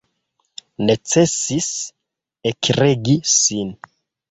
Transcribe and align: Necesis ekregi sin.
Necesis 0.89 1.69
ekregi 2.55 3.17
sin. 3.37 3.73